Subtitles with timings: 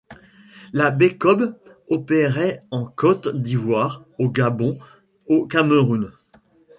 [0.73, 4.79] La Becob opérait en Côte d'Ivoire, au Gabon,
[5.27, 6.11] au Cameroun.